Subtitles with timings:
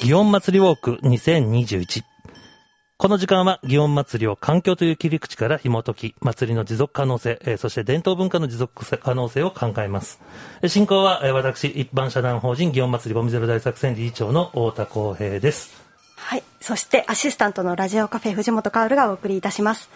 [0.00, 2.04] 祇園祭ウォーク2021。
[2.96, 10.18] この時間は祇園祭を環境という切り口から紐解き、祭りの持続可能性、えー、そして伝統文化の持続可能性を考えます。
[10.68, 15.82] 進行は、えー、私、一般社団法人祇園祭りゴミゼロ大作戦理事長の太田光平です。
[16.16, 16.44] はい。
[16.62, 19.90] そしてアシスタントのラジオカフェ藤本薫がお送りいたします。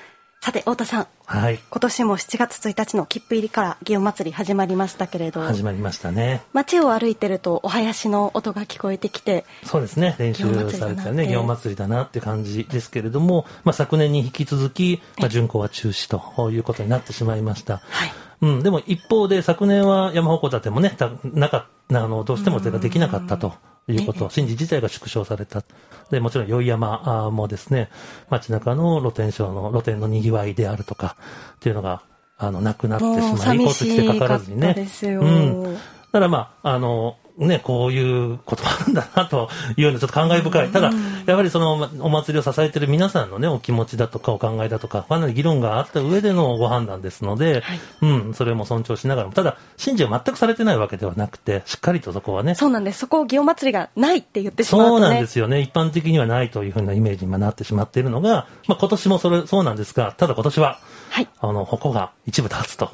[0.44, 5.40] さて太田さん、はい、今年も7月1日の切符入りから祇園祭り始まりましたけれど。
[5.40, 6.42] 始まりましたね。
[6.52, 10.16] 街を歩いてるとお囃子の音が聞こえてきてそうですね。
[10.18, 18.12] 練習されてたね祇園祭りだなって感じですけれども、まあ、昨年に引き続き、まあ、巡行は中止ということになってしまいました、はい。
[18.42, 23.54] うん、でも一方で昨年は山鉾立てもねなかあのどうしてもそれができなかったと
[23.88, 25.62] いうこと、神事自体が縮小された。
[26.10, 27.90] で、もちろん、宵山もですね、
[28.30, 31.16] 街中の露天商の、露天の賑わいであるとか、
[31.56, 32.02] っていうのが、
[32.36, 34.88] あの、なくなってしまい、交通規制かからずにね。
[35.02, 35.62] うん。
[35.74, 35.78] だ
[36.12, 40.68] からまあ、あの、ね、こういうことあるんだなというのちょっと感慨深い。
[40.68, 40.92] ただ、
[41.26, 52.54] やはりそのお祭りを支えている皆さんのね、お気持ちだとかお考えだとか、かなり議論があった上でのご判断ですので、はい、うん、それも尊重しながらも、ただ、神事は全くされてないわけではなくて、しっかりとそこはね。
[52.54, 53.00] そうなんです。
[53.00, 55.60] そこを祇園祭りがないって言ってしまうと、ね、そうなんですよね。
[55.60, 60.78] 一般的にはないというふうなイメージになってしまっているのが、まあ今年もそれ、そうなんですが、ただ今年は、
[61.10, 62.90] はい、あの、矛が一部立つと。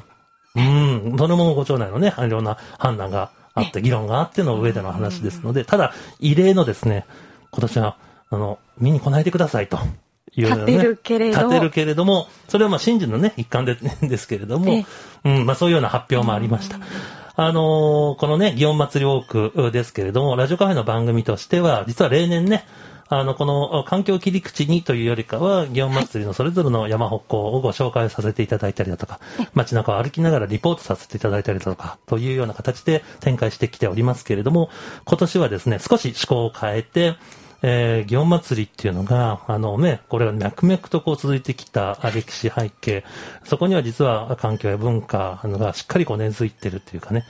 [0.55, 7.05] うん、それもご町内のね、いろんな判断があって、議論があっての上での話ですので、ただ、異例のですね、
[7.51, 7.97] 今年は、
[8.29, 9.79] あの、見に来ないでくださいと。
[10.33, 14.85] いうね、立てるけれど立てるけれども、それはまあ真珠のね、一環で ですけれども、
[15.25, 16.79] うん、まあそういうような発表もありました。
[17.35, 22.65] あのー、このね、祇園祭りウォークですけれども、ラジオカフェの番組としては、実は例年ね、
[23.13, 29.19] あの、この環境切り口にというよりかは、祇園祭りのそれぞれの山北港をご紹介させていただいたりだとか、
[29.53, 34.69] 街中を歩きながらリポートさせていただいたりだとか、というような形で展開してきておりますけれども、
[35.03, 37.17] 今年はですね、少し趣向を変えて、
[37.63, 43.03] えー、祇園祭りっていうのが、あのね、これが脈々とこう続いてきた歴史背景、
[43.43, 47.25] そこには実は環境や文化がしっかりこう根付いてるっていうかね、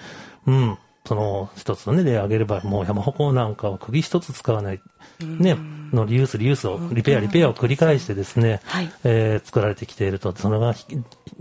[0.45, 4.81] うん、その一つのね、例を挙げれば、もう山鉾なんかを釘一つ使わない、
[5.19, 5.57] ね、
[5.91, 10.75] のリユース、リユースを、リペア、リペアを繰り返してですね、はい、えー、作られてきていると、それが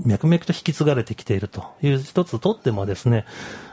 [0.04, 3.26] 脈々と引き継がれてきているという一つとってもですね、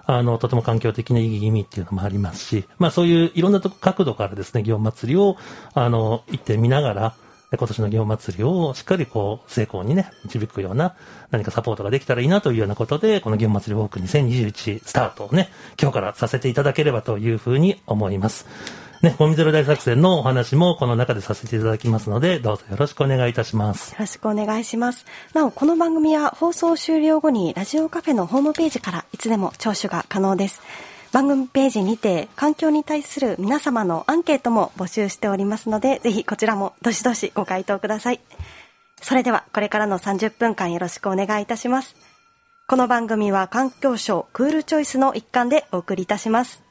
[0.06, 5.38] あの、とても環境的な意義っていうのもありますし、まあそういういろんな角度からですね、祇園祭りを、
[5.74, 7.16] あの、行ってみながら、
[7.56, 10.96] 今年の祇園祭をしっかりこう、成功にね、導くような
[11.32, 15.50] 何かサポートができたらいいなというようなことで、この祇園祭ウォーク2021スタートをね、
[15.82, 18.46] 今日からさせていただければというふうに思います。
[19.02, 23.92] ね、ゴミゼロ大作戦のお話もこの中でさせていただきますので、どうぞよろしくお願いいたします。
[23.92, 25.06] よろしくお願いします。
[25.34, 30.62] なお、この番組は放送終了後にラジオカフェのホームページからいつでも聴取が可能です。
[31.18, 38.20] 番組ページにて環境に対する皆様のアンケートも募集しておりますので、ぜひこちらもどしどしご回答ください。
[39.02, 41.96] それではこれからの30分間よろしくお願いいたします。
[42.68, 46.62] この番組は環境省クールチョイスの一環でお送りいたします。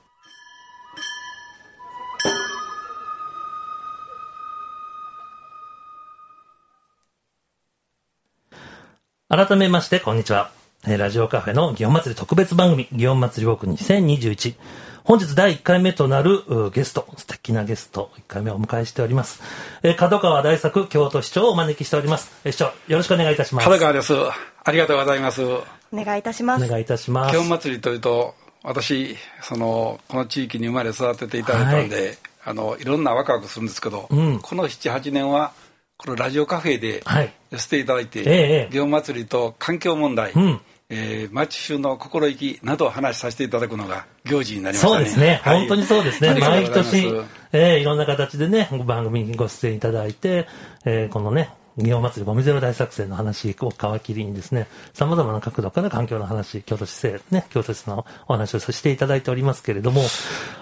[9.28, 10.65] 改めまして、こんにちは。
[10.86, 14.54] ラジオカフェの祇園祭特別番組、祇園祭ウォーク2021。
[15.02, 19.42] 本日第1回目となるゲスト、素敵なゲスト、1回目をお迎えしております。
[19.82, 22.30] えー、角川大作京都市長をお招きしております。
[22.44, 23.64] えー、市長、よろしくお願いいたします。
[23.64, 24.14] 角川です。
[24.14, 25.42] ありがとうございます。
[25.44, 26.64] お願いいたします。
[26.64, 27.36] お願いいたします。
[27.36, 35.52] 祇園祭というと、私、その、この地域に生まれ育てていただいたので、はい、あの、いろんなワクワクするんですけど、うん、この7、8年は、
[35.96, 37.02] このラジオカフェで
[37.50, 44.94] 寄せていただいて、はいええ、祇園祭と環境問題、うんえー、町衆の心意気などを話させていただくのが行事になりましたね。
[44.94, 45.40] そうですね。
[45.42, 46.34] はい、本当にそうですね。
[46.38, 47.06] 毎年、
[47.52, 50.46] えー、いろんな形でね、番組にご出演いただいて、
[50.84, 60.02] えー、このね、祇園祭りゴミゼロ大作戦の話を皮切りにですね、様々な角度から環境の話、京都市政、ね、京都市のお話をさせていただいておりますけれども、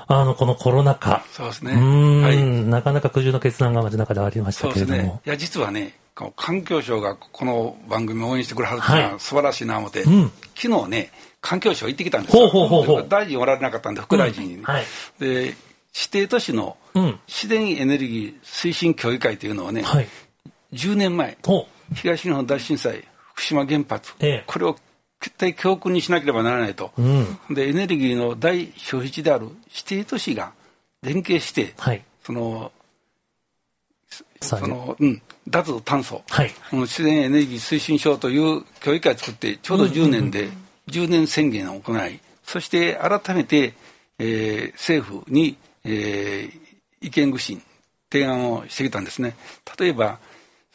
[0.08, 1.24] あの、このコロナ禍。
[1.32, 1.72] そうですね。
[1.72, 4.98] うん、はい、なかなか苦渋の決断が街中でありましたけれども。
[4.98, 5.20] ね。
[5.24, 5.94] いや、実はね、
[6.36, 12.48] 環境省がこの番組を応援してくれはるっていうのは素晴らしいな思って、はいうん、昨日ね、環境省行ってきたんですよ。
[12.48, 14.84] ほうほうほうほう大臣おられなかったんで、副大臣に、うんはい、
[15.18, 15.54] で、
[15.94, 16.76] 指定都市の
[17.28, 20.08] 自然エネルギー推進協議会というのをね、はい、
[20.74, 21.36] 10年前、
[21.94, 24.76] 東日本大震災、福島原発、ええ、これを
[25.20, 30.52] 絶対教訓にしなければならないと、うん、でエネルギーの大消費地である指定都市が
[31.02, 32.72] 連携して、はい、その
[34.40, 40.48] その、うん、脱炭素、はい、自然エネルギー推進省という協議会を作ってちょうど10年で
[40.88, 43.72] 10年宣言を行いそして改めて、
[44.18, 47.62] えー、政府に、えー、意見具心
[48.12, 49.34] 提案をしてきたんですね。
[49.78, 50.20] 例えば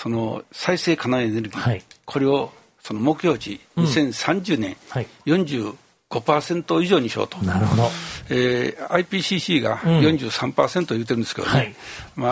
[0.01, 2.51] その再生可能エネルギー、はい、これを
[2.81, 7.37] その目標値、2030年、はい、45%以上にしようと。
[7.39, 7.83] なるほど。
[8.31, 11.75] えー、IPCC が43%言ってるんですけどね、うんはい、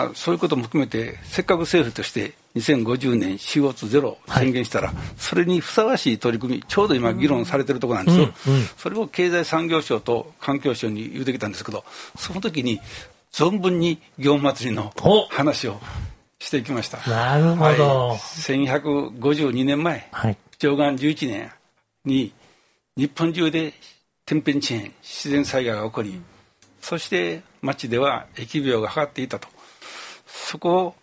[0.06, 11.84] まあ、そういうことも含めて、せっかく政府として2050年 CO2 ゼロ宣言したら、はい、それにふさわしい取り組み、ちょうど今、議論されてるところなんですよ、うんうん、それを経済産業省と環境省に言うてきたんですけど、
[12.16, 12.80] その時に
[13.32, 14.92] 存分に祇園祭の
[15.30, 15.80] 話を
[16.38, 16.98] していきました。
[17.10, 18.08] なるほど。
[18.08, 21.52] はい、1152年前、はい、上岸11年
[22.04, 22.32] に
[22.96, 23.72] 日本中で
[24.24, 26.20] 天変地変、自然災害が起こり、
[26.80, 29.48] そして町では疫病がかかっていたと。
[30.26, 30.94] そこを、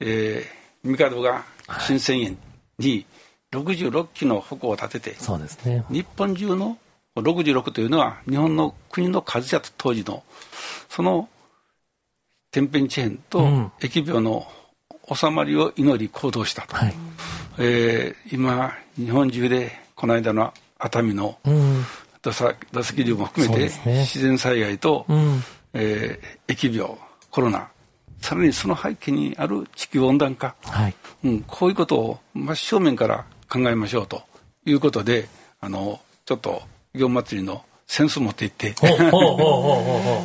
[0.00, 1.44] えー、帝が
[1.80, 2.38] 新千円
[2.78, 3.06] に
[3.52, 6.78] 66基の矛を立てて、そうですね、日本中の
[7.16, 10.22] 66というのは日本の国の数やと当時の
[10.88, 11.28] その
[12.50, 13.40] 天変地変と
[13.80, 14.46] 疫病の
[15.14, 16.94] 収まりを祈り行動したと、はい、
[17.58, 21.38] えー、今日本中でこの間の熱海の
[22.22, 26.96] 土石流も含めて、ね、自然災害と、うん、えー、疫病
[27.30, 27.68] コロナ
[28.20, 30.94] さらにその背景にある地球温暖化、はい。
[31.24, 34.22] うん、こういうことを真正面から考えましょうと。
[34.66, 35.28] いうことで
[35.60, 36.60] あのちょっと
[36.94, 38.74] 祇園祭のセンス持っていって。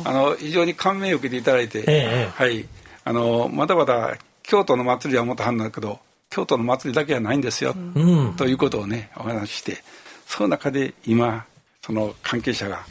[0.04, 2.68] あの非常に感銘を受けていただいて、ええ、はい。
[3.04, 5.98] あのまだまだ京都の祭りはもっと半だけど
[6.30, 9.78] 京都の祭りだけはないんですよ、うん、ということをねお話しして
[10.26, 11.44] その中で今
[11.82, 12.84] その関係者が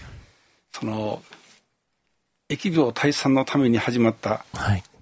[0.71, 1.21] その
[2.49, 4.45] 疫病退散のために始まった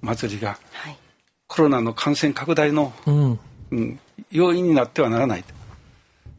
[0.01, 0.97] 祭りが、はい、
[1.47, 3.39] コロナの感染拡大の、うん。
[3.71, 3.99] うん、
[4.31, 5.43] 要因になってはならない、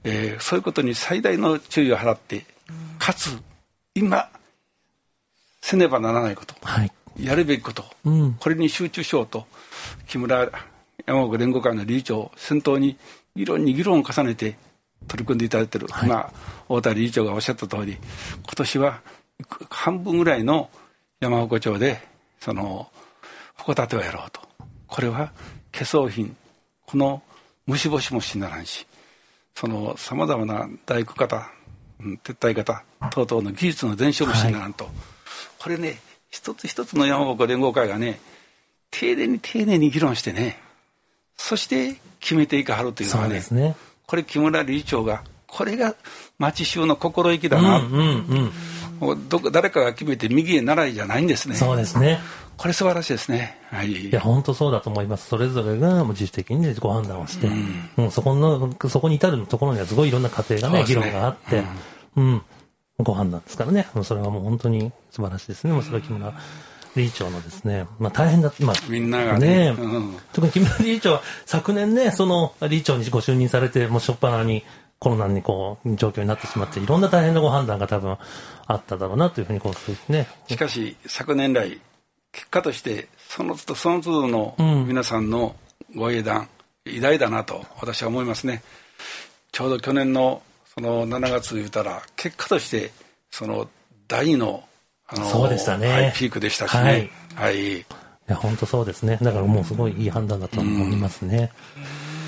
[0.05, 2.45] えー、そういうことに最大の注意を払って、
[2.99, 3.39] かつ
[3.95, 4.29] 今
[5.61, 7.85] せねばならないこと、はい、やるべきこと、
[8.39, 9.47] これに集中しようと
[10.07, 10.51] 木村
[11.07, 12.97] 山岡連合会の理事長を先頭に
[13.35, 14.57] 議論に議論を重ねて
[15.09, 16.33] 取り組んでいただいている、はい、今
[16.69, 19.01] 太田理事長がおっしゃった通り今年は
[19.71, 20.71] 半分ぐらいの
[21.21, 22.01] 山岡町で
[22.41, 22.91] その
[23.57, 24.41] 函館をやろうと
[24.87, 25.33] これは
[25.73, 26.37] 化粧品
[26.87, 27.23] この
[27.67, 28.87] 虫干しもしならんし
[29.55, 31.51] そのさまざまな大工方、
[32.01, 34.95] うん、撤退方等々の技術の伝承もしならんと、はい、
[35.59, 35.99] これね
[36.31, 38.21] 一つ一つの山岡連合会がね
[38.93, 40.61] 丁寧に丁寧に議論してね
[41.37, 43.75] そして決めていかはるというのはねね
[44.07, 45.97] これ木村理事長がこれが
[46.39, 48.53] 町衆の心意気だな、うんうん
[49.01, 52.21] うん、ど誰かが決めて右へ習いじゃないんですねそうですね
[52.57, 53.59] これ素晴らしいですね。
[53.71, 53.91] はい。
[53.91, 55.27] いや、本当そうだと思います。
[55.27, 61.65] それぞれが自主的に自己判断をして、うん、うん、そこの、そこに至るところにはすごいいろんな過程がね、ね議論があって、
[62.15, 62.43] うん、うん、
[62.99, 63.89] ご判断ですからね。
[64.05, 65.73] それはもう本当に素晴らしいですね。
[65.73, 66.33] もうそれは木村
[66.95, 74.65] 理事長のですね、まあ大変だ、まあ、みんながね、ねうん、特に木村理事長は昨年ね、その理事長にご就任されて、もう初っ端に
[74.99, 78.17] コロナにこう、状況になってしまって、いろんな大変なご判断が多分
[78.67, 79.73] あっただろうなというふうにこ
[80.09, 80.29] う、ね。
[80.47, 81.81] しかし、昨年来、
[82.31, 84.55] 結果として、その都度その都度の
[84.87, 85.57] 皆さんの
[85.97, 86.49] ご英断、
[86.87, 88.63] うん、偉大だなと私は思いますね。
[89.51, 90.43] ちょうど去年の
[90.75, 92.93] その7月言うたら、結果として、
[93.31, 93.69] その
[94.07, 94.63] 大の
[95.09, 96.83] あのそうでしたね、はい、ピークでしたしね。
[96.83, 97.11] はい。
[97.35, 97.85] はい、い
[98.27, 99.19] や、本当そうですね。
[99.21, 101.51] だからもうすごいいい判断だと思いますね。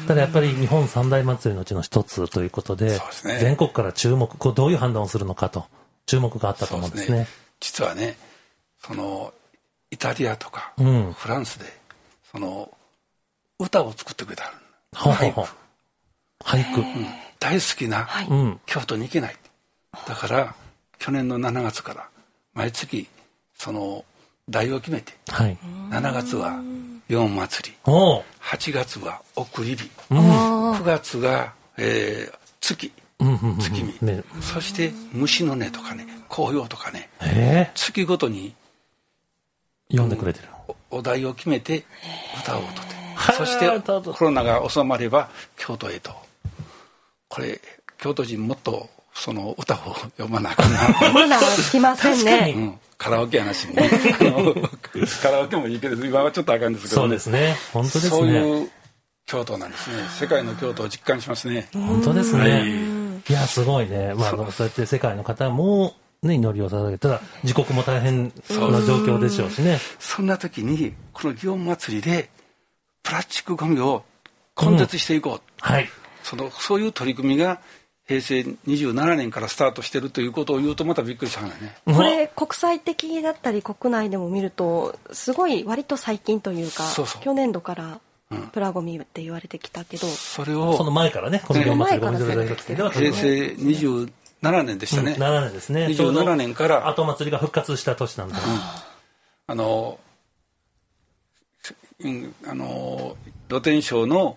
[0.07, 5.67] ただやっぱり日本三大祭りのうちの一つということで、でね、全国から注目、こうどういう判断をするのかと、
[6.07, 7.07] 注目があったと思うんですね。
[7.07, 7.27] すね
[7.61, 8.17] 実はね、
[8.79, 9.33] その、
[9.91, 11.67] イタリアとか、うん、フランスで、
[12.31, 12.71] その、
[13.59, 14.53] 歌を作ってくれた。
[14.93, 15.41] 俳句。
[16.41, 17.07] 俳句、うん、
[17.39, 18.07] 大好きな
[18.67, 19.37] 京都に行けない。
[20.07, 20.55] だから、
[20.99, 22.09] 去年の7月から
[22.55, 23.09] 毎月
[23.57, 24.05] その
[24.49, 25.57] 題を決めて、はい、
[25.91, 26.61] 7月は
[27.09, 32.93] 四祭り8月は送り火、うん、9月が、えー、月
[33.61, 38.55] 月見、ね、そして虫の音とかね紅葉とかね、えー、月ごとに
[39.91, 40.49] 読んでくれてる、
[40.91, 41.85] お題を決めて
[42.43, 42.95] 歌を歌って。
[43.37, 43.69] そして
[44.13, 46.13] コロナが収まれば京都へと。
[47.29, 47.61] これ
[47.99, 51.13] 京都人もっとその歌を読まなあかんな。
[51.13, 51.39] まだ
[51.71, 52.53] 来ませんね。
[52.57, 53.89] うん、カラオケやなしね。
[55.23, 57.57] カラオケもいいけど、今はちょっとあかんですけど、ね、そうですね。
[57.73, 58.11] 本当ですね。
[58.11, 58.71] そういう
[59.27, 60.03] 京都なんですね。
[60.19, 61.69] 世界の京都を実感しますね。
[61.73, 62.41] 本当ですね。
[62.41, 64.15] はい、いや、すごいね。
[64.15, 69.79] まあ、そうやって世界の方も、ね、祈りを捧げたら、自国も大変な状況でしょうしね。
[69.99, 72.31] そんな時に、この祇園祭りで、
[73.03, 74.05] プラスチックゴミを
[74.61, 75.35] 根絶していこう。
[75.35, 75.89] うん、はい。
[76.23, 77.61] その、そういう取り組みが、
[78.07, 81.75] 平成27年からスタートしてるということを言うとまたびっくりしたんだね。
[81.87, 86.85] これ国際的だったり国内でも見るとすごい割と最近というか
[87.23, 88.01] 去年度から
[88.53, 95.87] プラゴミって言われてきたけど、それをその前からねこの4祭りゴミ大学生では平成27年でしたね、うん、7年ですね。
[95.87, 96.89] 27年から。
[96.89, 98.41] 後祭りが復活した年なんで、うん、
[99.47, 99.99] あの、
[102.01, 103.17] うん、あの
[103.49, 104.37] 露天商の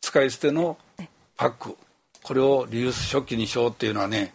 [0.00, 0.78] 使い捨ての
[1.36, 1.76] パック
[2.28, 4.34] これをリユース食器にしようっていうのはね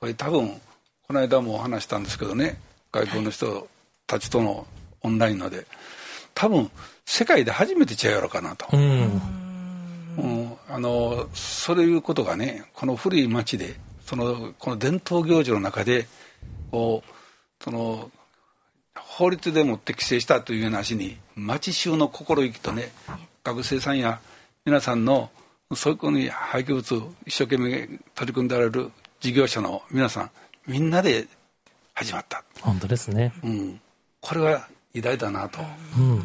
[0.00, 0.60] これ多分
[1.06, 2.58] この間もお話したんですけどね
[2.90, 3.68] 外国の人
[4.08, 4.66] たちとの
[5.02, 5.64] オンラインので
[6.34, 6.68] 多分
[7.06, 9.22] 世界で初めてちゃうやろかなと、うん、
[10.18, 16.08] うん、あのそういうことがねこの古い町でそのこの伝統行事の中で
[16.72, 18.10] こうその
[18.96, 22.90] 法律でもって規制したという話に町衆の心意気とね
[23.44, 24.18] 学生さんや
[24.64, 25.30] 皆さんの
[25.74, 30.30] そういうに廃棄物を一生懸命取り組んでられる事業者の皆さん
[30.66, 31.26] みんなで
[31.94, 32.42] 始まった。
[32.60, 33.80] 本当ですね、うん、
[34.20, 35.60] これは偉大だなと、
[35.98, 36.24] うん、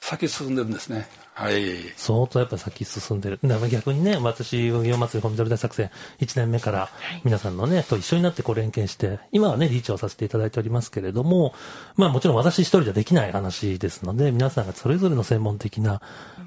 [0.00, 1.92] 先進んでるんですねはい。
[1.96, 3.40] 相当やっぱ先進んでる。
[3.42, 6.88] だから逆にね、私、運用祭り本ゼロ大作戦1年目から
[7.24, 11.52] 皆さんのね、と一緒になってこう連携して、今はね、リーチをさせていただいておりますけれども、
[11.96, 16.00] まあもちろん私一人じゃできない話ですので、皆さんがそれぞれの専門的な、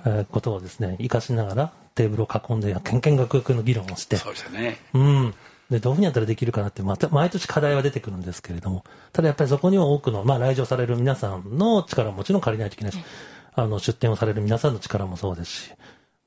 [0.06, 4.78] えことをですね、活かしながらテーブルを囲んで、けんけんがくの議論をして、そうですね。
[4.94, 5.34] うん。
[5.70, 13.00] で、どういうふうにやったらできるかなって、また、毎年課題は出てくるんですけれども、ただやっぱりそこには多くの、まあ来場される皆さんの力ももちろん借りないといけないし、
[13.58, 15.72] あの、出展をされる皆さんの力もそうですし、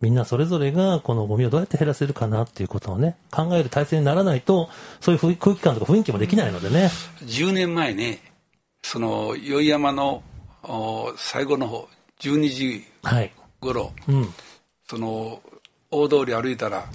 [0.00, 4.68] みんなそれぞれがこのゴミをどうやって減らせるかなっていうことをね、考える体制にならないと、
[5.00, 6.90] そういう空気感とか雰囲気もできないのでね。
[7.22, 8.20] 10年前ね、
[8.82, 10.24] その、宵山の
[11.16, 12.84] 最後の方、12時
[13.60, 14.34] 頃、はいうん、
[14.88, 15.40] その、
[15.92, 16.86] 大通り歩いたら、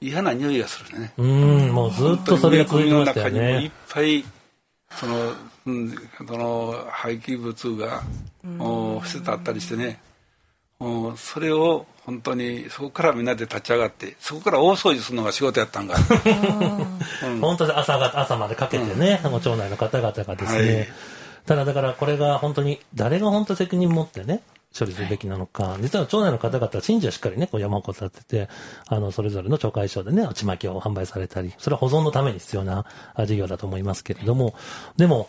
[0.00, 1.12] 嫌な匂いがするね。
[1.18, 3.64] うん、もうずっとそれが続いてましたよね。
[3.64, 4.24] いっぱい、
[4.92, 5.32] その、
[5.66, 8.02] うん、その廃棄物が、
[8.44, 10.00] う捨ててあったりしてね、
[10.80, 15.94] うそれを本当にそこからみんなで立ち上がってそこから大掃除するのが仕事やったんが、
[17.24, 20.88] うん、本当に朝が朝までかけてね、うん、町内の方々がですね、はい、
[21.46, 24.42] ただだからこれが本当に誰が本当責任持ってね
[24.76, 28.48] 処理するべきなのか、実は町内の方々は神事はしっかりね、こう山を立てて、
[28.86, 32.86] あの、それぞれの町会所でね、ちまきを販売されたり、それは保存のために必要な
[33.26, 34.54] 事業だと思いますけれども、
[34.96, 35.28] でも、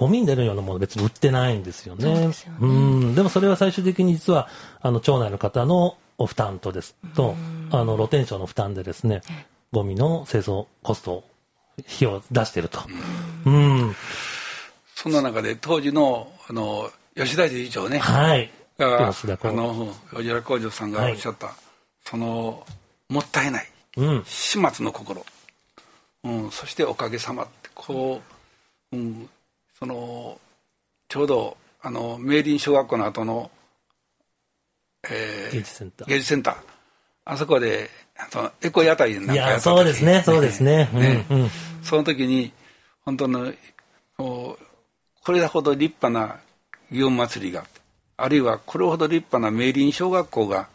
[0.00, 2.10] ゴミに出るようなもの別に売ってないんですよね。
[2.10, 2.74] うで、ね、
[3.10, 3.14] ん。
[3.14, 4.48] でもそれは最終的に実は、
[4.80, 7.34] あの、町内の方のお負担とです、と、
[7.70, 9.20] あの、露天商の負担でですね、
[9.72, 11.22] ゴミの製造コスト、
[11.80, 12.80] 費用を出していると。
[13.44, 13.94] うん。
[14.94, 17.98] そんな中で当時の、あの、吉田理事長ね。
[17.98, 18.50] はい。
[18.78, 21.56] が、吉田あの、吉田幸女さんがおっしゃった、はい、
[22.06, 22.66] その、
[23.10, 23.68] もったいない。
[23.98, 24.24] うん。
[24.24, 25.26] 始末の心。
[26.24, 28.22] うん、そしておかげさまって、こ
[28.92, 29.28] う、うん、
[29.82, 30.38] その
[31.08, 33.50] ちょうどあの明林小学校の後の、
[35.10, 36.08] えー、芸術センター。
[36.08, 36.54] 芸術センター。
[37.24, 40.90] あそこであのエコ屋台なんかやったそうですねそうですね。
[40.92, 41.50] ね、うんうん、
[41.82, 42.52] その時に
[43.06, 43.50] 本当の
[44.18, 44.58] こ
[45.28, 46.40] れほど立派な
[46.92, 47.64] 祇園祭りが
[48.18, 50.68] あるいはこれほど立派な明林小学校が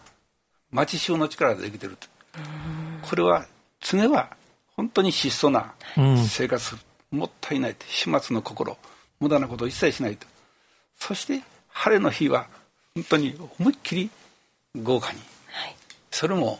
[0.72, 1.96] 町衆の力でできてる。
[1.96, 2.08] と
[3.08, 3.46] これは
[3.80, 4.36] 常は
[4.76, 5.76] 本当に質素な
[6.28, 6.76] 生活、
[7.12, 8.76] うん、もったいないって始末の心
[9.26, 10.28] 無駄なことを一切しないと。
[11.00, 12.48] そして晴れの日は
[12.94, 14.10] 本当に思いっきり
[14.76, 15.76] 豪華に、はい、
[16.12, 16.60] それも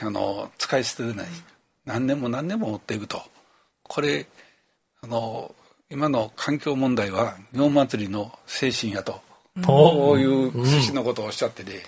[0.00, 1.26] あの使い捨てでない。
[1.84, 3.20] 何年も何年も持っていくと。
[3.82, 4.26] これ
[5.02, 5.52] あの
[5.90, 9.20] 今の環境問題は日本祭りの精神やと。
[9.64, 11.82] こういう趣旨のことをおっしゃってて、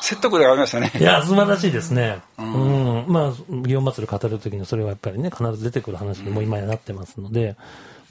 [0.00, 0.92] 説得力ありましたね。
[0.98, 2.20] いや、素晴らしいですね。
[2.38, 3.04] うん。
[3.04, 7.56] うん、まあ、祇園祭り語るときにそれはやっぱりね、必ず出てくる話にも今やなってますので、うん、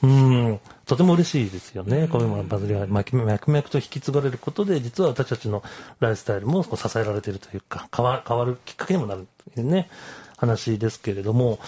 [0.00, 2.08] とても嬉しいですよね。
[2.08, 5.62] こういうものバズりが脈々と引き継がれることで、実は私たちの
[6.00, 9.88] ライフスタイルも支えられているというか、変わ変わるきっかけにもなるというね、
[10.36, 11.58] 話ですけれども、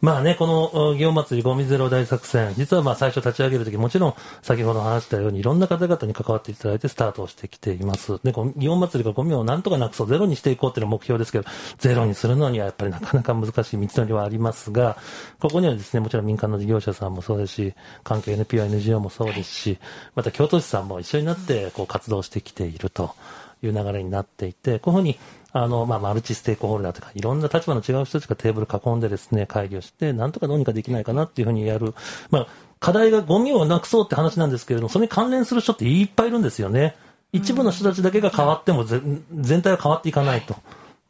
[0.00, 8.18] まあね、この祇園祭りゴミゼロ大作戦、実はまあ最初立ち上げるとき、もちろん先ほど話したようにいろんな方々に関わっていただいてスタートをしてきています。
[8.24, 11.44] で、祇園祭りがゴミをなんとかなくそう、ゼロにしていこうっていうのが目標ですけど、
[11.76, 14.96] ゼロにするのにはやっぱりなかなか難しい道のりはありますが、
[15.38, 19.78] ここにはですね、もちろん民間の事業者さんもそうですし、関係 NPO、NGO もそうですし、
[20.14, 23.14] また京都市さんも一緒になってこう活動してきていると
[23.62, 25.18] いう流れになっていて、こういうふうに
[25.52, 31.94] あの、まあ、マルチステークホルダーとか、いろんな立場の違う人たちがテーブル囲んでですね、会議をして、なんとかどうにかできないかなっていうふうにやる。
[32.30, 32.46] まあ、
[32.78, 36.96] 課題がゴミをなくそうって話なんですけれども、それに関連する人っていっぱいいるんですよね。
[37.32, 40.56] 一部の人たちだけが変わっても全体は変わっていかないと。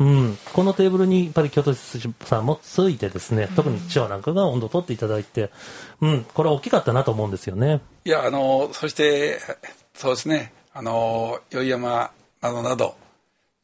[0.00, 5.50] うん、このテーブルにやっぱり京都市さんもついてですね、特に地方なんかが温度を取っていただいて、
[6.00, 7.80] うん、これは大きかったなと思うんですよね。
[8.06, 9.40] いや、あの、そして、
[9.94, 12.94] そうですね、あの、宵山などなど、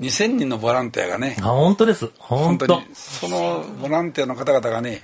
[0.01, 2.67] 2000人のボランティアがね、あ本当です、本当。
[2.67, 5.03] に、そのボランティアの方々がね、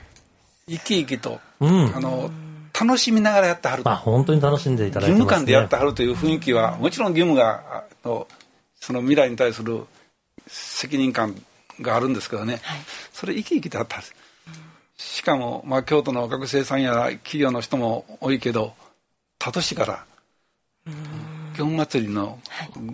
[0.68, 2.30] 生き生きと、うん、あの、
[2.78, 8.26] 楽しみながらやってはるあ本当に楽しんでいただいて、ね、義務感でやってはるという雰囲気はもちろん義務がの
[8.80, 9.86] その未来に対する
[10.46, 11.36] 責任感
[11.80, 12.80] があるんですけどね、はい、
[13.12, 14.12] それ生き生きとあったはず、
[14.96, 18.74] しかも、まあ、京都の学生さんや企業の人も多いけど
[19.38, 20.04] 他都市から
[21.54, 22.38] 祇園祭りの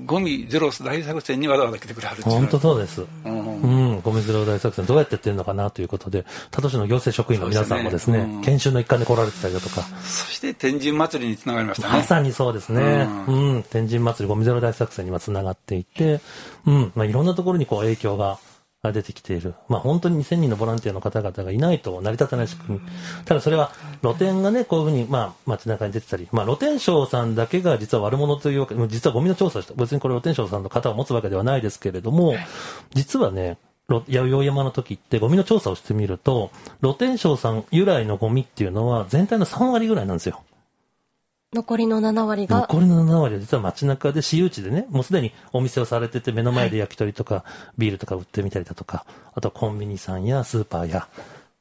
[0.06, 9.82] ゴミゼロ大作戦にわざわざ来てくれはる本当そうです、うん、うん、ゴミゼロ大作戦どうやってやってるのかなということで他都市の行政職員の皆さんもですね、ねうん、研修の一環で来られてたりだとか。
[9.82, 11.94] そして天神祭りにつながりましたね。
[11.94, 16.20] まさにそうですね、うん、うん、天神祭りゴミゼロ大作戦にはつながっていて、
[16.66, 16.92] うん。
[16.94, 18.38] まあ、いろんなところにこう影響が
[18.82, 19.54] が出てきている。
[19.68, 22.88] まあ本当に2000人のボランティアの方々がいないと成り立たない仕組み。
[23.24, 32.36] ただそれは露店がね、こういうふうにまあ街中に出てたり、まあ露店商さんだけが実は悪者というわけ、実はゴミの調査した、別にこれ露店商さんの方を持つわけではないですけれども、
[32.94, 33.58] 実はね、
[33.88, 36.50] 八百山の時ってゴミの調査をしてみると、
[36.82, 40.42] 露天商さん由来のゴミっていうのは全体の3割ぐらいなんですよ。
[41.54, 42.60] 残りの7割が。
[42.60, 47.44] 残りの7割は実は街中で私有地でね、もうすでにお店をされてて目の前で焼き鳥とか
[47.78, 51.08] ビールとか売ってみたりだとか、あとコンビニさんやスーパーや、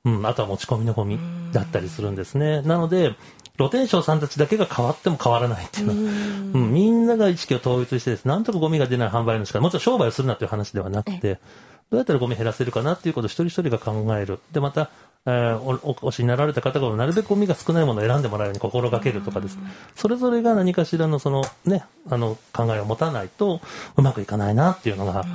[0.03, 1.17] うん、あとは持ち込みのゴミ
[1.53, 2.61] だったりするんですね。
[2.63, 3.15] なので、
[3.57, 5.93] 露天商さんたちだけが変わっても変わらないっていうの。
[5.93, 11.39] は、うん、みんなが意識を統一してです、なんとかゴミが出ない販売の仕方、もちろん商売をするなという話ではなくて、
[11.89, 14.39] どうやったらゴミ減らせるかなっていうことを一人一人が考える。
[14.51, 14.89] で、また、
[15.27, 19.59] えー、おお越しになられた方がなるべくゴミが少ないものを選んでもらうように心がけるとかです、
[19.95, 23.59] それぞれが何かしらのその、ね、あの考えを持たないと
[23.97, 25.25] うまくいかないなっていうのが、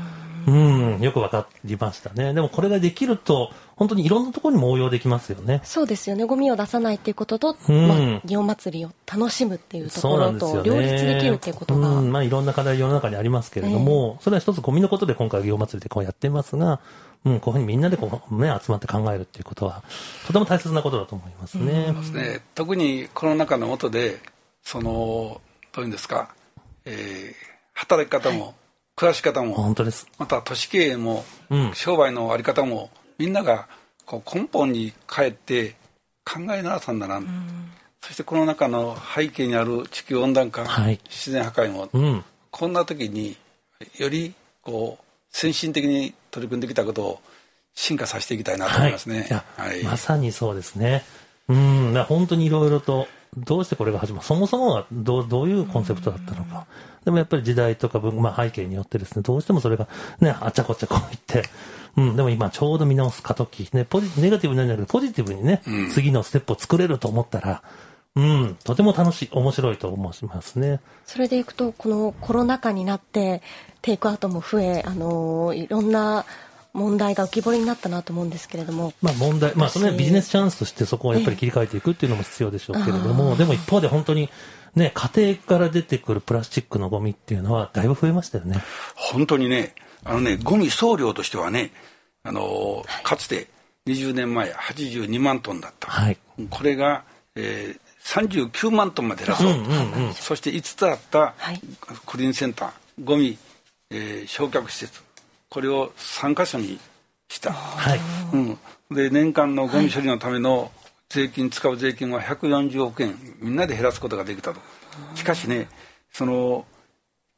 [0.46, 2.34] うん、よく分かりましたね。
[2.34, 5.60] でもこれができると、本当にいろんなところにも応用できますよね。
[5.64, 6.24] そうですよね。
[6.24, 11.88] ゴミを出さないっていうことと、うん、まあ、祇園祭りを楽しむっていうところと両立できるっていうことが。
[11.88, 16.80] うん、まあいろんな課題世の中にありますけれども、えー、それは一つゴミのことで今回祇園祭りでこうやってますが、
[17.24, 19.82] うん、こういうふうにみんなでこう、ね、集まって考えるっていうことは、
[20.26, 21.86] とても大切なことだと思いますね。
[21.88, 24.20] うん、ね特にコロナ禍の下で、
[24.64, 25.40] その、
[25.72, 26.34] どういうんですか、
[26.84, 27.34] えー、
[27.74, 28.54] 働き方も、はい、
[28.96, 30.06] 暮らし方も、本当です。
[30.18, 33.68] また都市経営も、うん、商売のあり方も、みんなが
[34.04, 35.74] こう根本に帰って
[36.24, 43.36] 考え直さんだな、うん、そしてこの中の背景にある地球温暖化、はい、自然破壊も、うん、こんな時に
[43.98, 47.20] よりこう先進的に取り組んできたことを
[47.74, 49.26] 進化させていきたいなと思いますね。
[49.56, 49.70] はい。
[49.70, 51.04] はい、まさにそうですね。
[51.48, 56.66] うん、本当にいろいろと、どうしてこれが始まる、そもそもはどうどういうコンセプトだったのか。
[57.04, 59.88] でもやっぱり時代とか文、まあ、背景によってですね、どうしてもそれが
[60.20, 61.48] ね、あっちゃこっちゃこう言って、
[61.96, 67.62] うん、でも今ちょうど見直す過渡期、ね、ポジネガティブになるんじゃなくて、ポジティブにね、うん、次のステップを作れると思ったら、
[68.14, 70.80] うん、とても楽しい、面白いと思いますね。
[71.06, 73.40] それでいくと、このコロナ禍になって、
[73.80, 76.26] テイクアウトも増え、あのいろんな
[76.72, 78.92] 問題が浮き彫りになったなと思うんですけれども。
[79.02, 84.30] まあ問題、まあそのビジネスチャンスとしてそこをやっぱり切り替えていくっていうのも必要でしょうけれども、でも一方で本当に、
[84.74, 88.56] ね、家庭から出てくるプラスチックのゴミっていうのはだいぶ増えましたよね。
[88.96, 91.72] 本当にね、あのね、ゴミ総量としてはね、
[92.22, 93.48] あの、かつて
[93.86, 95.90] 20年前82万トンだった。
[95.90, 97.04] はい、これが、
[97.34, 101.34] えー、39万トンまで減らそう,、うんうんうん、そして5つあった
[102.06, 102.70] クリーンセンター
[103.02, 103.38] ゴミ、
[103.90, 105.02] えー、焼却施設
[105.52, 106.80] これを3か所に
[107.28, 108.00] した、はい。
[108.32, 108.58] うん、
[108.90, 110.72] で年間のゴミ処理のための
[111.10, 114.60] 税金、使う税金は140億円みんなで減らすことができたと。
[115.14, 115.68] しかしね
[116.10, 116.64] その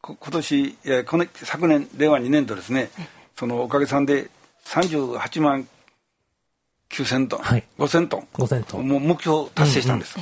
[0.00, 2.88] 今年この昨年令和2年度ですね
[3.36, 4.30] そのおかげさんで
[4.64, 5.66] 38万
[6.90, 8.88] 9000トン、はい、5000トン5000トン。
[8.88, 10.16] もう目標を達成したんです、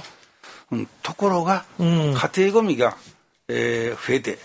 [0.71, 2.97] うん、うん、ところが、うん、家庭ごみが、
[3.49, 4.39] えー、増えて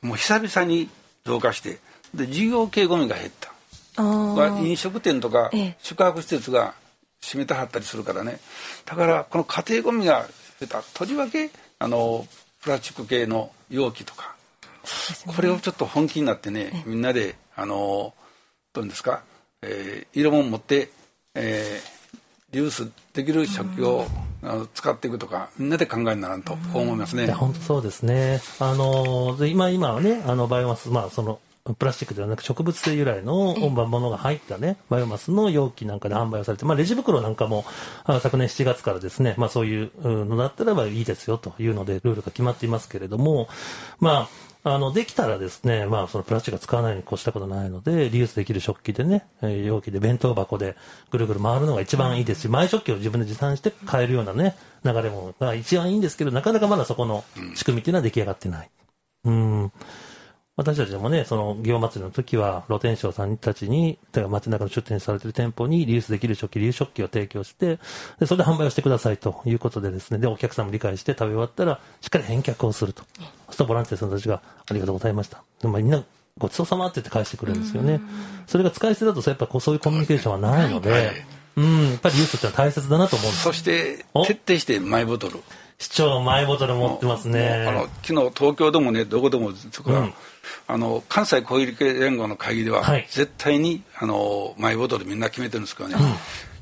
[0.00, 0.88] もう久々に
[1.26, 1.80] 増加して
[2.14, 3.52] で事業系ごみが減った。
[3.96, 5.50] 飲食店とか
[5.80, 6.74] 宿泊施設が
[7.20, 8.38] 閉めたはったりするからね。
[8.84, 10.28] だからこの家庭ごみが増
[10.62, 10.82] えた。
[10.82, 12.26] とりわけあの
[12.62, 14.34] プラスチック系の容器とか、
[15.26, 18.14] ね、これをちょっと本気になってねみんなであの
[18.72, 19.22] どういうんですか、
[19.62, 20.90] えー、色も持って、
[21.34, 22.16] えー、
[22.52, 24.06] リユースできる食器を
[24.74, 27.30] 使っていくとかみんなで考えならんとこう思いますね。
[27.32, 28.40] 本当そうですね。
[28.60, 31.38] あの今今はねあのバイオマスまあその
[31.72, 37.64] プラスチックではなく植物性由来のものが入ったね、バイオマスの容器なんかで販売をされて、まあ、レジ袋なんかも、
[38.20, 43.48] 昨年7月からですね、まあ、そういうのだったらばいいですよというので、ルールが決まっていますけれども、
[43.98, 44.28] ま
[44.62, 50.76] あ、あの、できたらですね、まあ、そのプラスチックが使わないに越したことないので、リユースできる食器でね、容器で弁当箱で
[51.10, 57.24] ぐるぐる回るのが一番いいですし、前食器を自分で持参して買えるようなね、流れもが一番いいんですけど、なかなかまだそこの
[57.54, 58.70] 仕組みっていうのは出来上がってない。
[59.24, 59.72] うん。
[60.56, 67.80] 私たちもね、その、祇園祭りの時は、露天商さんたちに、街中の出店されている店舗にリユースできる食器、リユース食器を提供して、
[68.20, 73.02] で、それで販売をしてくださいということでですね、で、お客さんも理解して食べ終わったら、しっかり返却をすると。
[73.02, 75.42] そうするとボランティアさんたちが、ありがとうございました。
[75.60, 76.04] でもみんな、
[76.38, 78.00] ごちそうさまって言って返してくれるんですよね。
[78.46, 81.24] それが使い捨てだと、やっぱそういうコミュニケーションはないので、
[81.56, 85.40] うん、やっぱりリユースってのは大切だなと思うんですそして、徹底してマイボトル。
[85.84, 87.66] 市長マイボトル持ってますね。
[87.68, 90.14] あの昨日東京でもねどこでもそこは、うん、
[90.66, 96.02] あの関西小売連合の会議では、はい、絶対にあのマイボトルみんな決めてるんですけどね、うん、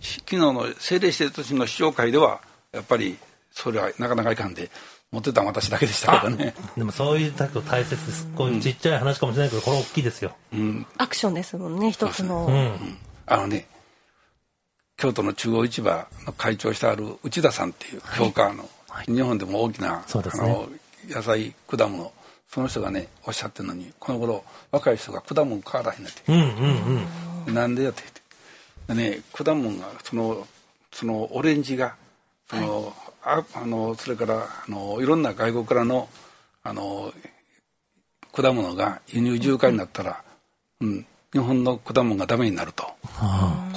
[0.01, 2.41] 昨日の政令指定都市の市長会では
[2.73, 3.17] やっぱり
[3.53, 4.71] それはなかなかいかんで。
[5.13, 6.55] 持ってた私だけでしたけどね。
[6.75, 8.27] でもそういうだけ大切です。
[8.35, 10.35] こういうちっちゃい話かもしれないけど、これ大きいですよ。
[10.55, 10.87] うん。
[10.97, 12.47] アクションですもんね、一つの。
[12.47, 12.97] うん。
[13.27, 13.67] あのね、
[14.97, 18.69] 京都の中央市場の会長してある内田さんっていう教科のはい、
[19.07, 20.69] 日本でも大きな、ね、あの
[21.09, 22.13] 野菜果物
[22.49, 27.07] その人がねおっしゃってるのにこの頃若い人が果物買わらへんなって、うんうん
[27.47, 28.03] うん、なんでやって？
[28.89, 30.47] でね果物がその
[30.93, 31.97] そのオレンジが
[32.51, 36.09] その、はい、ああのそれからあのいろんな外国からの
[36.63, 37.13] あの
[38.33, 40.23] 果物が輸入自由化になったら、
[40.81, 42.85] うん、日本の果物がダメになると。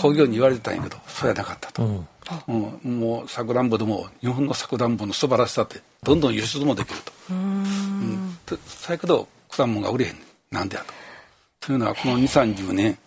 [0.02, 1.84] 工業に言われてたんやけどそうやなかったと。
[1.84, 2.08] うん
[2.48, 7.12] うん、もうさくらんぼでも日本のさくらんぼの素晴らしさってどんどん輸出もできると。
[7.30, 10.16] うん、さやけど果物が売れへん
[10.52, 10.94] なんでやと。
[11.68, 12.98] というのはこの2 3 0年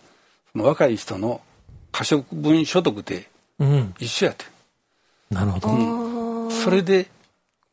[0.51, 1.41] その若い人の
[1.91, 3.27] 可食分所得で
[3.99, 4.45] 一緒やって。
[5.31, 7.07] うん、なるほど、うん、それで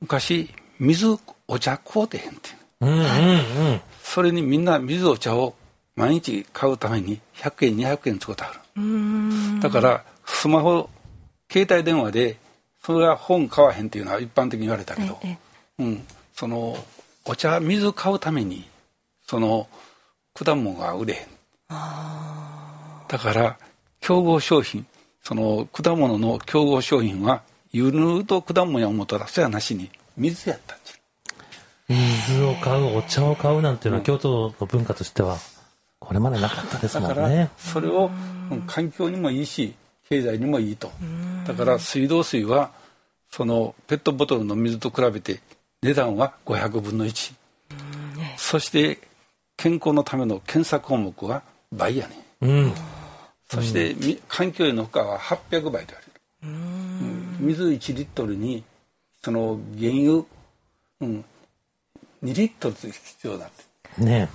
[0.01, 1.07] 昔水
[1.49, 2.51] お茶買うてへんって。
[2.81, 5.55] うんうんうん、それにみんな水お茶を
[5.95, 9.61] 毎日買うために100円200円使ってはる。
[9.61, 10.91] だからスマホ
[11.51, 12.37] 携帯電話で
[12.83, 15.19] それは本買わへんっていうのは一般的に言われたけど、
[15.79, 16.05] うん、
[16.35, 16.77] その
[17.25, 18.69] お茶水買うために
[19.27, 19.69] その
[20.35, 21.21] 果物が売れへん。
[21.69, 23.59] だから
[24.01, 24.87] 競合商品
[25.23, 30.79] その果物の競合商品は輸入と果物や思ったらそやなしに水やったん
[31.89, 35.37] 水を買うお茶を買うなんていうのは、京都の文化としては
[36.01, 37.15] これまでなかったですもんね。
[37.15, 38.11] だからそれを
[38.67, 39.75] 環境にもいいし
[40.09, 40.91] 経済にもいいと。
[41.47, 42.71] だから水道水は
[43.31, 45.41] そのペットボトルの水と比べて
[45.83, 47.35] 値段は500分の1
[48.37, 48.99] そして
[49.57, 51.43] 健康のための検査項目は
[51.73, 52.73] 倍やね、うん、
[53.49, 56.05] そして、うん、環境への負荷は800倍である、
[56.45, 58.65] うん、水1リットルに
[59.23, 60.25] その原油、
[61.01, 61.25] うん、
[62.23, 64.05] 2リットル必要だって。
[64.05, 64.29] ね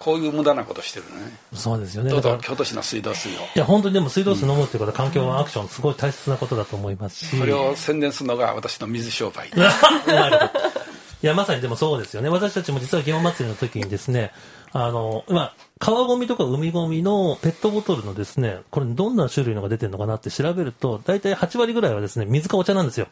[0.00, 1.10] こういう無駄なことしてるね。
[1.52, 2.08] そうですよね。
[2.08, 3.34] どうぞ京都市の水道水を。
[3.34, 7.36] いや、本当にでも水道水飲むっていうことは環境アクション、すごい大切なことだと思いますし。
[7.36, 9.50] それを宣伝するのが私の水商売。
[11.22, 12.30] いや、まさにでもそうですよね。
[12.30, 14.32] 私たちも実は祇園祭りの時にですね、
[14.72, 23.08] あの、まあ、川ゴミとか海ゴミのペットボトルのですね、これどんな種類のが出てるのかなって調べると、大体8割ぐらいはですね、水かお茶なんですよ。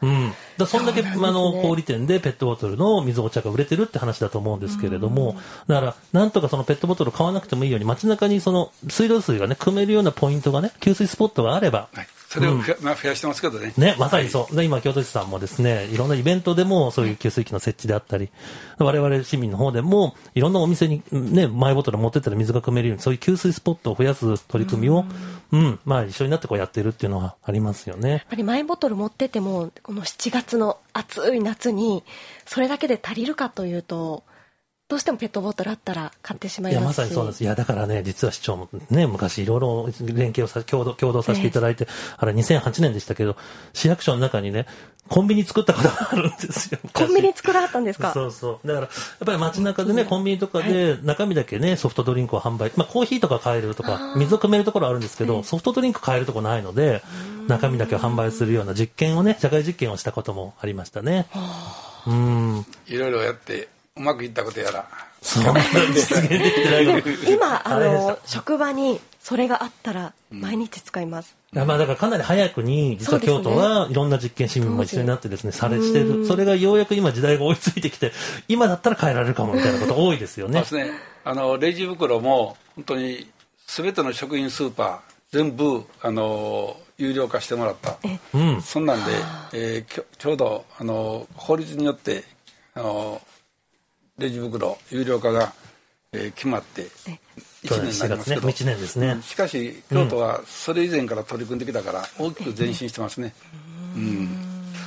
[0.00, 13.72] うん、だそんだけ、ね、あの小売店でペットボトルの水お茶が売れてるって話だと思うんですけれども、だからなんとかそのペットボトル買わなくてもいいように街中にその水道水がね汲めるようなポイントがね給水スポットがあれば、はいそれを、うん、まあ、増やしてますけどね。
[13.78, 14.54] ね、まさにそう。
[14.54, 18.28] で、今、京都市さんもですね、いろんなイベントでも、そういう給水器の設置であったり、
[18.76, 25.04] 我々市民の方でも、いろんなお店に、ね、マイボトル持ってったら水が汲めるように、そういう給水スポットを増やす取り組みを、
[25.50, 28.10] うん、うん、まあ、一緒になってこうやってるっていうのはありますよね。
[28.10, 32.04] やっぱりマイボトル持ってても、この7月の暑い夏に、
[32.46, 34.22] それだけで足りるかというと、
[34.88, 37.44] どうしてもペットボトルあったら買ってしまいますいやまさにそうです。
[37.44, 43.36] いやだからね実は市長もね昔いろいろ連携をさ共同共同させていただいて、あれ2008年でしたけど
[43.74, 44.66] 市役所の中にね
[45.10, 46.78] コンビニ作ったことがあるんですよ。
[46.94, 48.14] コンビニ作らはったんですか？
[48.14, 48.66] そうそう。
[48.66, 48.90] だからやっ
[49.26, 57.02] ぱり街中でねコンビニとかで中身だけねソフトドリンクを販売、まあコーヒーとか買えるとか水を汲めるところあるんですけど、ソフトドリンク買えるところないので
[57.46, 61.26] 中身だけを販売するような実験をね社会実験をしたこともありましたね。
[62.06, 62.66] うん。
[62.86, 64.86] いろいろやってうまくいったことやら。
[67.28, 76.24] 今あの職場にそれがあったら毎日使います、うん、まあだからかなり早くに実は京都はいろんな実験市民も一緒になってですねされしてる。
[76.24, 78.12] それがようやく今時代が追いついてきて
[78.46, 80.64] 今だったら変えられるかもみたいなこと多いですよね。
[80.64, 80.98] そうですね。
[81.24, 83.28] あのレジ袋も本当に
[83.66, 84.98] 全ての食品スーパー
[85.32, 87.98] 全部あの有料化してもらった、
[88.34, 89.12] うん、そんなんで、
[89.52, 92.24] えー、ちょうどあの法律によって
[92.74, 93.20] あの
[94.18, 95.52] レジ袋有料化が、
[96.12, 96.82] えー、決まって
[97.64, 99.18] 1年になりますけど、ね、1年ですね。
[99.22, 103.34] しかし京都はそれ以前から取り組んできたから大きく前進してますね、
[103.96, 104.28] うん、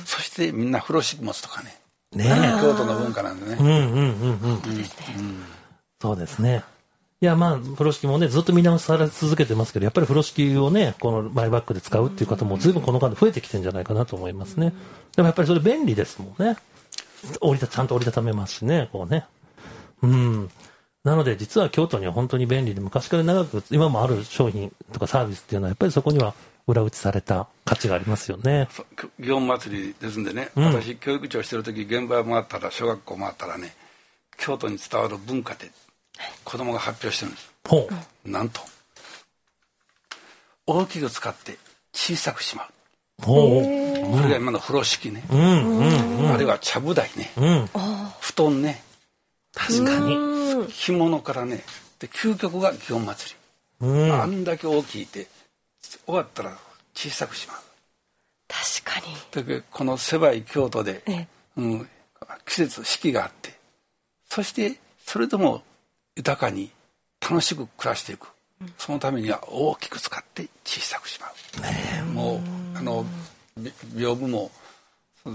[0.04, 1.76] そしてみんな風呂敷物とかね。
[2.14, 2.26] ね
[2.60, 3.56] 京都の文化なんでね。
[3.58, 4.60] うんうんうんうん。
[6.00, 6.62] そうですね。
[7.22, 14.74] いや、まあ、風呂敷もね、ずっと見直され続けてますけど、やっぱり風呂敷をね、このマイバッグで使うっていう方も、ずいぶんこの間で増えてきてるんじゃないかなと思いますね。
[15.14, 16.56] でもやっぱりそれ便利ですもんね。
[17.40, 19.24] 折りた、ちゃんと折りたためますしね、こうね。
[20.02, 20.50] うん。
[21.04, 26.34] なので、実は京都には本当に便利で、昔から長く、今もある商品とかサービスっていうのは、やっぱりそこには
[26.66, 28.68] 裏打ちされた価値がありますよね。
[29.20, 33.74] 祇園祭りですんでね、うん、私、教育長してる時現場回ったら、小学校回ったらね、
[34.36, 35.70] 京都に伝わる文化で
[36.44, 37.52] 子供が発表してるんです。
[37.68, 37.88] ほ
[38.24, 38.30] う。
[38.30, 38.60] なんと
[40.66, 41.58] 大きく使って
[41.92, 42.66] 小さくしまう。
[43.22, 47.68] ほうこれが今の風呂敷ね、あるいはちゃぶ台ね、うん、
[48.20, 48.82] 布団ね。
[49.54, 50.66] 確かに。
[50.68, 51.62] 着物からね。
[52.02, 53.36] で究極が祇園祭
[53.80, 55.28] り、うん、あんだけ大きいて
[56.04, 56.58] 終わったら
[56.94, 57.56] 小さくしまう
[58.48, 59.46] 確かに。
[59.46, 61.88] でこの狭い京都で、うん、
[62.44, 63.54] 季節四季があって
[64.28, 65.62] そしてそれとも
[66.16, 66.72] 豊かに
[67.20, 68.28] 楽しく暮らしていく、
[68.60, 71.28] うん、そのためには大きく使って小さくしま
[71.60, 72.42] う、ね、も
[72.74, 73.06] うあの
[73.58, 74.50] 屏風も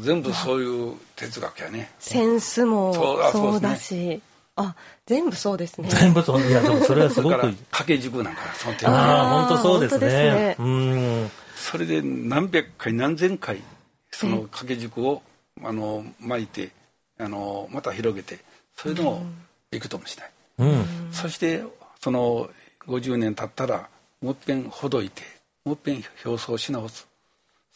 [0.01, 1.91] 全部そういう哲学やね。
[1.99, 4.21] センスもそうだし。
[4.59, 4.75] あ
[5.05, 5.87] 全部そうですね。
[5.89, 11.31] 全部そういやでもそれは すごく掛け軸なんかその点ああ本当そうですね、ね、うん。
[11.55, 13.61] それで何百回何千回
[14.11, 15.21] その掛け軸を
[15.63, 16.71] あの巻いて
[17.19, 18.39] あのまた広げて
[18.75, 19.23] それでも
[19.71, 21.63] いくともしない、うん、そして
[21.99, 22.49] その
[22.87, 23.89] 50年経ったら
[24.21, 25.23] もっぺんほどいて
[25.65, 27.07] もっぺん表層し直す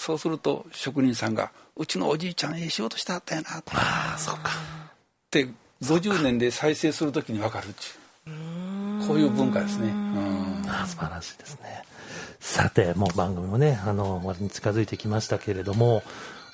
[0.02, 3.72] そうすると職人さんが「うちのおじいちゃんええ仕事してはったやな」と。
[3.76, 4.50] ああそうか。
[4.50, 4.94] っ
[5.30, 5.48] て
[5.84, 9.08] 50年で再生する時に分かるっちゅう。
[9.08, 9.90] こういう文化ですね。
[9.90, 10.66] うん。
[10.68, 11.84] あ素晴らしいですね。
[12.40, 16.02] さてもう番組もねあの終わりに近づいてきましたけれども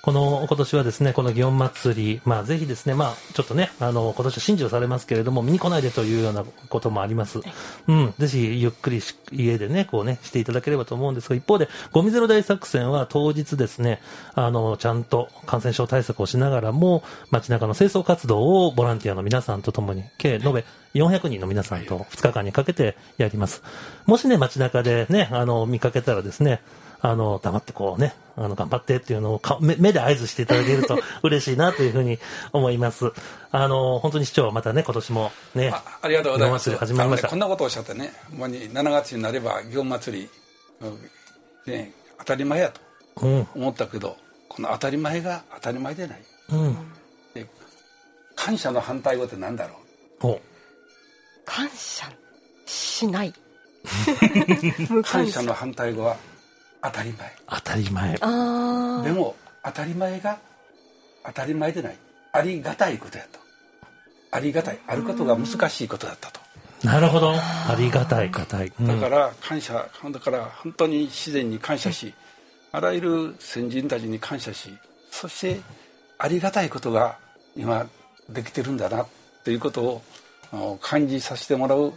[0.01, 7.41] この今年はですね、この祇園祭り、まあ、ぜひですね、まあ、ちょっとね、あの、今年は信じされますけれども、見に来ないでというようなこともあります。
[7.87, 14.01] うん、ぜひ、ゆっくり家でね、こうね、していただければと思うんですが、一方で、ゴミゼロ大作戦は当日ですね、
[14.33, 23.63] あの、ちゃんと感染症対策をしながらも、街中の清掃活動をボランティアの皆さんと共に、計延べ400人の皆さんと2日間にかけてやります。
[24.05, 26.61] もしね、街中でね、あの、見かけたらですね、
[26.99, 32.19] あの、黙ってこうね、あの、頑張ってっていうのを目目で合図していただけると 嬉しいなというふうに
[32.53, 33.11] 思います。
[33.51, 36.75] あの、本当に市長またね、今年もね、あありがとうございます。
[36.75, 37.29] 始まりました、ね。
[37.31, 40.29] こんなことをおっしゃってね、7月になれば祇園祭り、
[41.71, 42.81] ね、当たり前やと
[43.55, 44.15] 思ったけど、うん、
[44.49, 46.21] この当たり前が当たり前でない。
[46.49, 46.77] うん、
[47.33, 47.45] で
[48.35, 49.75] 感謝の反対語って何だろ
[50.29, 50.39] う？
[51.45, 52.11] 感謝
[52.65, 53.33] しない
[55.03, 56.17] 感謝の反対語は？
[56.91, 57.35] 当たり前。
[57.49, 58.11] 当たり前。
[58.13, 60.37] でも当たり前が
[61.25, 61.97] 当たり前でない。
[62.31, 63.39] ありがたいことやと。
[64.31, 64.79] ありがたい。
[64.87, 66.39] あることが難しいことだったと。
[66.83, 67.33] なるほど。
[67.33, 72.13] ありがたいがたい、うん、だから感謝だから本当に自然に感謝し
[72.71, 74.69] あらゆる先人たちに感謝し
[75.09, 75.59] そして
[76.19, 77.17] ありがたいことが
[77.55, 77.87] 今
[78.29, 79.07] できてるんだな
[79.43, 80.01] ということ
[80.51, 81.93] を感じさせてもらう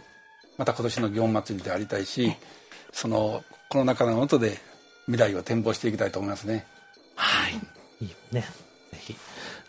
[0.57, 2.33] また今年の祇園祭でありたいし
[2.91, 4.57] そのこの中のもとで
[5.11, 6.65] 未来を展望していきたいと思いますね。
[7.15, 7.53] はい。
[8.03, 8.41] いいね。
[8.91, 9.15] ぜひ。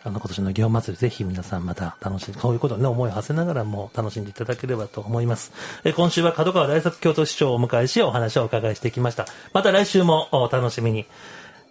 [0.05, 5.51] あの、今年の祇園祭り、ぜひ皆さんまた楽しんで、こういうことにね、思いを馳せながらも楽しんでいただければと思います。
[5.83, 9.27] え今週は角川大作京都市長をお迎えし、お話をお伺いしてきました。
[9.53, 11.05] また来週もお楽しみに。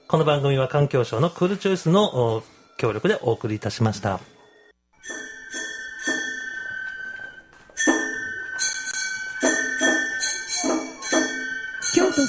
[0.06, 2.42] この番組は環境省のクールチョイスの
[2.76, 4.20] 協力でお送りいたしました。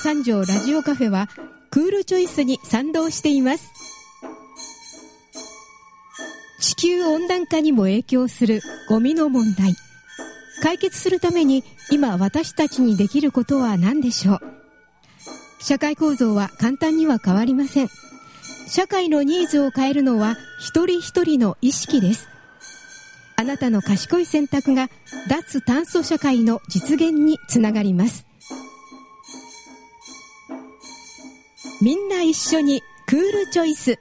[0.03, 1.29] 三条ラジオカフェは
[1.71, 3.71] クールチョイスに賛同しています。
[6.59, 9.73] 地球温暖化にも影響するゴミの問題。
[10.61, 14.39] 解決するために今私たちにできることは何でしょう。
[15.61, 17.87] 社会構造は簡単には変わりません。
[18.67, 22.27] 社会のニーズを変えるのは一人一人の意識です。
[23.37, 24.89] あなたの賢い選択が
[25.29, 28.32] 脱炭素社会の実現につながります。
[31.83, 33.99] みんな一緒にクールチョイス。